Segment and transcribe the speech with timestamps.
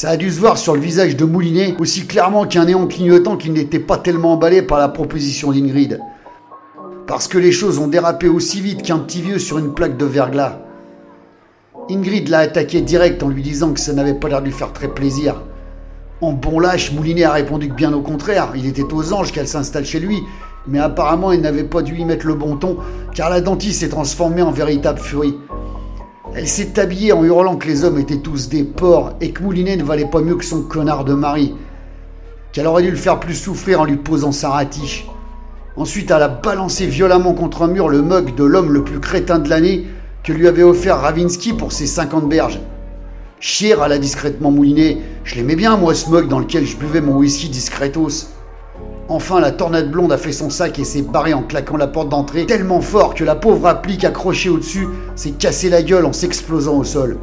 [0.00, 3.36] Ça a dû se voir sur le visage de Moulinet aussi clairement qu'un néant clignotant
[3.36, 6.00] qu'il n'était pas tellement emballé par la proposition d'Ingrid.
[7.06, 10.06] Parce que les choses ont dérapé aussi vite qu'un petit vieux sur une plaque de
[10.06, 10.60] verglas.
[11.90, 14.72] Ingrid l'a attaqué direct en lui disant que ça n'avait pas l'air de lui faire
[14.72, 15.42] très plaisir.
[16.22, 19.48] En bon lâche, Moulinet a répondu que bien au contraire, il était aux anges qu'elle
[19.48, 20.22] s'installe chez lui,
[20.66, 22.78] mais apparemment il n'avait pas dû y mettre le bon ton,
[23.14, 25.36] car la dentiste s'est transformée en véritable furie.
[26.32, 29.76] Elle s'est habillée en hurlant que les hommes étaient tous des porcs et que Moulinet
[29.76, 31.54] ne valait pas mieux que son connard de mari,
[32.52, 35.06] qu'elle aurait dû le faire plus souffrir en lui posant sa ratiche.
[35.76, 39.40] Ensuite, elle a balancé violemment contre un mur le mug de l'homme le plus crétin
[39.40, 39.86] de l'année
[40.22, 42.60] que lui avait offert Ravinsky pour ses 50 berges.
[43.40, 47.00] Chier à la discrètement Moulinet, je l'aimais bien moi ce mug dans lequel je buvais
[47.00, 48.28] mon whisky discretos.
[49.12, 52.10] Enfin, la tornade blonde a fait son sac et s'est barrée en claquant la porte
[52.10, 56.78] d'entrée tellement fort que la pauvre applique accrochée au-dessus s'est cassé la gueule en s'explosant
[56.78, 57.18] au sol.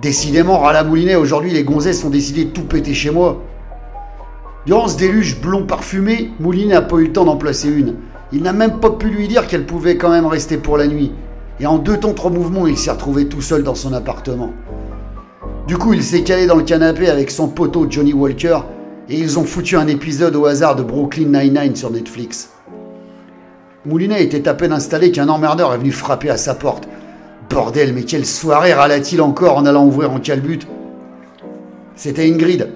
[0.00, 3.42] Décidément, Rala Moulinet, aujourd'hui les gonzesses ont décidé de tout péter chez moi.
[4.64, 7.96] Durant ce déluge blond parfumé, Moulinet n'a pas eu le temps d'en placer une.
[8.30, 11.10] Il n'a même pas pu lui dire qu'elle pouvait quand même rester pour la nuit.
[11.58, 14.52] Et en deux temps, trois mouvements, il s'est retrouvé tout seul dans son appartement.
[15.66, 18.60] Du coup, il s'est calé dans le canapé avec son poteau Johnny Walker
[19.12, 22.48] et ils ont foutu un épisode au hasard de Brooklyn Nine-Nine sur Netflix.
[23.84, 26.88] Moulinet était à peine installé qu'un emmerdeur est venu frapper à sa porte.
[27.50, 30.66] Bordel, mais quelle soirée râla-t-il encore en allant ouvrir en calbute
[31.94, 32.70] C'était Ingrid.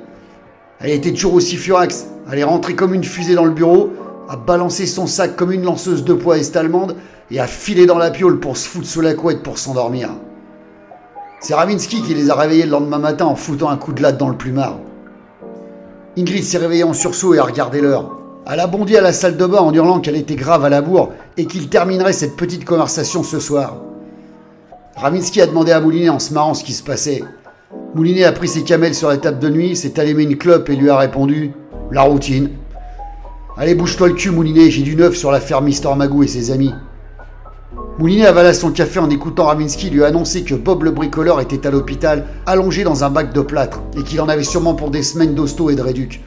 [0.78, 2.06] Elle était toujours aussi furax.
[2.30, 3.94] Elle est rentrée comme une fusée dans le bureau,
[4.28, 6.96] a balancé son sac comme une lanceuse de poids est-allemande
[7.30, 10.10] et a filé dans la piole pour se foutre sous la couette pour s'endormir.
[11.40, 14.18] C'est Ravinsky qui les a réveillés le lendemain matin en foutant un coup de latte
[14.18, 14.76] dans le plumard.
[16.18, 18.10] Ingrid s'est réveillée en sursaut et a regardé l'heure.
[18.50, 20.80] Elle a bondi à la salle de bain en hurlant qu'elle était grave à la
[20.80, 23.76] bourre et qu'il terminerait cette petite conversation ce soir.
[24.96, 27.22] Ravinsky a demandé à Moulinet en se marrant ce qui se passait.
[27.94, 30.76] Moulinet a pris ses camels sur la table de nuit, s'est allumé une clope et
[30.76, 31.52] lui a répondu
[31.90, 32.48] La routine.
[33.58, 36.72] Allez, bouge-toi le cul, Moulinet, j'ai du neuf sur l'affaire Mister Magou et ses amis.
[37.98, 41.70] Moulinet avala son café en écoutant Ravinsky lui annoncer que Bob le bricoleur était à
[41.70, 45.34] l'hôpital, allongé dans un bac de plâtre, et qu'il en avait sûrement pour des semaines
[45.34, 46.22] d'hosto et de réduc.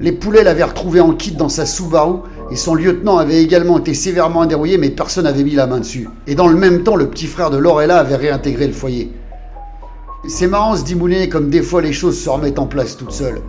[0.00, 3.92] Les poulets l'avaient retrouvé en kit dans sa Subaru, et son lieutenant avait également été
[3.92, 6.08] sévèrement indérouillé, mais personne n'avait mis la main dessus.
[6.26, 9.12] Et dans le même temps, le petit frère de Lorella avait réintégré le foyer.
[10.26, 13.12] C'est marrant, se dit Moulinet, comme des fois les choses se remettent en place toutes
[13.12, 13.42] seules.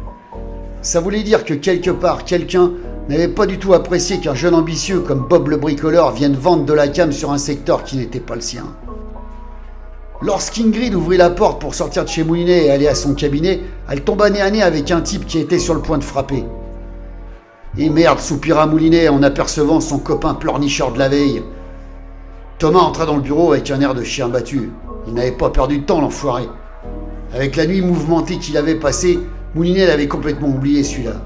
[0.82, 2.72] Ça voulait dire que quelque part, quelqu'un
[3.10, 6.74] n'avait pas du tout apprécié qu'un jeune ambitieux comme Bob le bricoleur vienne vendre de
[6.74, 8.66] la cam sur un secteur qui n'était pas le sien.
[10.22, 14.02] Lorsqu'Ingrid ouvrit la porte pour sortir de chez Moulinet et aller à son cabinet, elle
[14.02, 16.44] tomba nez à nez avec un type qui était sur le point de frapper.
[17.78, 21.44] Et merde, soupira Moulinet en apercevant son copain pleurnicheur de la veille.
[22.58, 24.72] Thomas entra dans le bureau avec un air de chien battu.
[25.08, 26.50] Il n'avait pas perdu de temps, l'enfoiré.
[27.34, 29.20] Avec la nuit mouvementée qu'il avait passée,
[29.54, 31.22] Moulinet l'avait complètement oublié celui-là.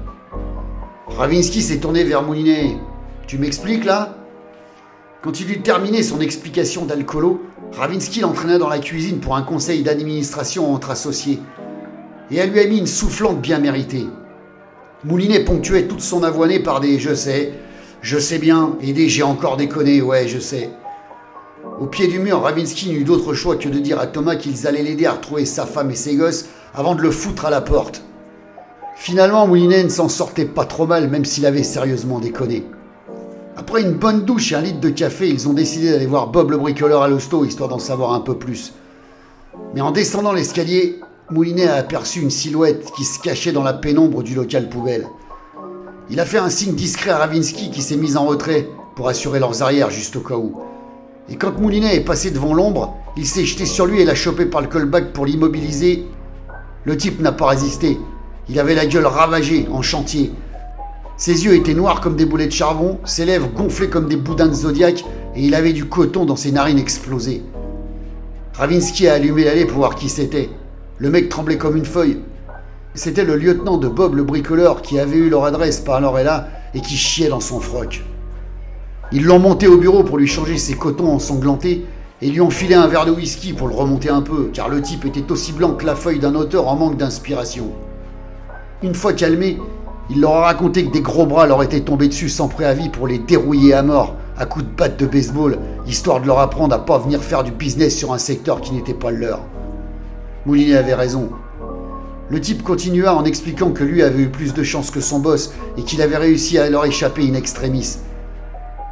[1.16, 2.78] Ravinsky s'est tourné vers Moulinet.
[3.26, 4.16] Tu m'expliques là?
[5.22, 7.42] Quand il eut terminé son explication d'alcoolo,
[7.76, 11.38] Ravinsky l'entraîna dans la cuisine pour un conseil d'administration entre associés.
[12.30, 14.06] Et elle lui a mis une soufflante bien méritée.
[15.04, 17.52] Moulinet ponctuait toute son avoinée par des je sais,
[18.00, 20.70] je sais bien, et des j'ai encore déconné, ouais, je sais.
[21.78, 24.82] Au pied du mur, Ravinsky n'eut d'autre choix que de dire à Thomas qu'ils allaient
[24.82, 28.02] l'aider à retrouver sa femme et ses gosses avant de le foutre à la porte.
[29.02, 32.64] Finalement, Moulinet ne s'en sortait pas trop mal, même s'il avait sérieusement déconné.
[33.56, 36.52] Après une bonne douche et un litre de café, ils ont décidé d'aller voir Bob
[36.52, 38.74] le bricoleur à l'hosto, histoire d'en savoir un peu plus.
[39.74, 41.00] Mais en descendant l'escalier,
[41.32, 45.08] Moulinet a aperçu une silhouette qui se cachait dans la pénombre du local poubelle.
[46.08, 49.40] Il a fait un signe discret à Ravinsky qui s'est mis en retrait pour assurer
[49.40, 50.60] leurs arrières juste au cas où.
[51.28, 54.46] Et quand Moulinet est passé devant l'ombre, il s'est jeté sur lui et l'a chopé
[54.46, 56.04] par le callback pour l'immobiliser.
[56.84, 57.98] Le type n'a pas résisté.
[58.48, 60.32] Il avait la gueule ravagée, en chantier.
[61.16, 64.48] Ses yeux étaient noirs comme des boulets de charbon, ses lèvres gonflées comme des boudins
[64.48, 65.04] de zodiaque,
[65.36, 67.44] et il avait du coton dans ses narines explosées.
[68.54, 70.50] Ravinsky a allumé l'allée pour voir qui c'était.
[70.98, 72.18] Le mec tremblait comme une feuille.
[72.94, 76.80] C'était le lieutenant de Bob le bricoleur qui avait eu leur adresse par Lorella et
[76.80, 78.02] qui chiait dans son froc.
[79.12, 81.86] Ils l'ont monté au bureau pour lui changer ses cotons ensanglantés
[82.20, 84.82] et lui ont filé un verre de whisky pour le remonter un peu, car le
[84.82, 87.72] type était aussi blanc que la feuille d'un auteur en manque d'inspiration.
[88.82, 89.58] Une fois calmé,
[90.10, 93.06] il leur a raconté que des gros bras leur étaient tombés dessus sans préavis pour
[93.06, 96.84] les dérouiller à mort à coups de batte de baseball, histoire de leur apprendre à
[96.84, 99.40] pas venir faire du business sur un secteur qui n'était pas le leur.
[100.46, 101.30] Moulinet avait raison.
[102.28, 105.52] Le type continua en expliquant que lui avait eu plus de chance que son boss
[105.76, 107.98] et qu'il avait réussi à leur échapper in extremis.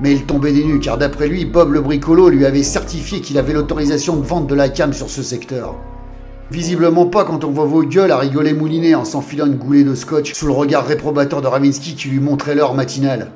[0.00, 3.38] Mais il tombait des nues car d'après lui, Bob le bricolo lui avait certifié qu'il
[3.38, 5.74] avait l'autorisation de vente de la cam sur ce secteur.
[6.50, 9.94] Visiblement pas quand on voit vos gueules à rigoler moulinet en s'enfilant une goulée de
[9.94, 13.30] scotch sous le regard réprobateur de Ravinsky qui lui montrait l'heure matinale.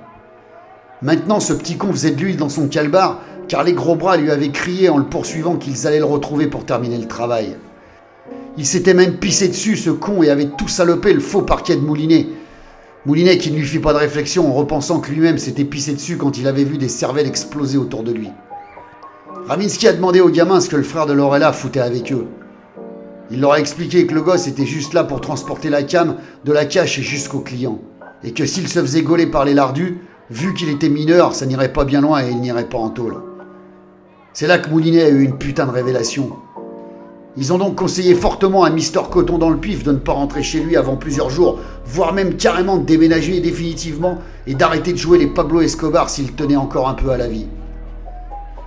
[1.00, 4.32] Maintenant, ce petit con faisait de l'huile dans son calbar car les gros bras lui
[4.32, 7.56] avaient crié en le poursuivant qu'ils allaient le retrouver pour terminer le travail.
[8.56, 11.82] Il s'était même pissé dessus, ce con, et avait tout salopé le faux parquet de
[11.82, 12.26] Moulinet.
[13.06, 16.16] Moulinet qui ne lui fit pas de réflexion en repensant que lui-même s'était pissé dessus
[16.16, 18.30] quand il avait vu des cervelles exploser autour de lui.
[19.46, 22.26] Ravinsky a demandé aux gamins ce que le frère de Lorella foutait avec eux.
[23.30, 26.52] Il leur a expliqué que le gosse était juste là pour transporter la cam de
[26.52, 27.78] la cache jusqu'au client.
[28.22, 29.98] Et que s'il se faisait gauler par les lardus,
[30.30, 33.16] vu qu'il était mineur, ça n'irait pas bien loin et il n'irait pas en tôle.
[34.34, 36.30] C'est là que Moulinet a eu une putain de révélation.
[37.36, 40.42] Ils ont donc conseillé fortement à Mister Coton dans le pif de ne pas rentrer
[40.42, 45.18] chez lui avant plusieurs jours, voire même carrément de déménager définitivement et d'arrêter de jouer
[45.18, 47.46] les Pablo Escobar s'il tenait encore un peu à la vie.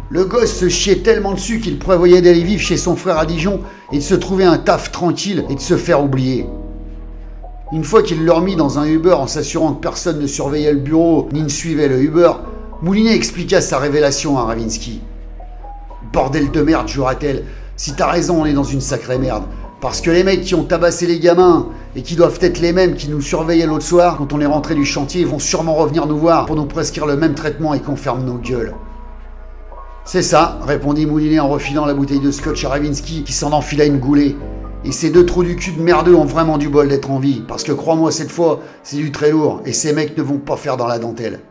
[0.10, 3.60] Le gosse se chiait tellement dessus qu'il prévoyait d'aller vivre chez son frère à Dijon
[3.92, 6.48] et de se trouver un taf tranquille et de se faire oublier.
[7.74, 10.80] Une fois qu'il l'a remis dans un Uber en s'assurant que personne ne surveillait le
[10.80, 12.32] bureau ni ne suivait le Uber,
[12.82, 15.02] Moulinet expliqua sa révélation à Ravinsky.
[16.14, 17.44] Bordel de merde, jura-t-elle.
[17.76, 19.44] Si t'as raison, on est dans une sacrée merde.
[19.82, 21.68] Parce que les mecs qui ont tabassé les gamins
[21.98, 24.74] et qui doivent être les mêmes qui nous surveillaient l'autre soir quand on est rentré
[24.74, 27.98] du chantier vont sûrement revenir nous voir pour nous prescrire le même traitement et qu'on
[27.98, 28.74] ferme nos gueules.
[30.08, 33.84] C'est ça, répondit Moulinet en refilant la bouteille de scotch à Ravinsky qui s'en enfila
[33.84, 34.38] une goulée.
[34.86, 37.44] Et ces deux trous du cul de merdeux ont vraiment du bol d'être en vie,
[37.46, 40.56] parce que crois-moi cette fois, c'est du très lourd, et ces mecs ne vont pas
[40.56, 41.42] faire dans la dentelle.